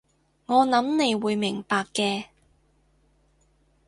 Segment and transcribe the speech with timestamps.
[0.47, 2.25] 我諗你會明白嘅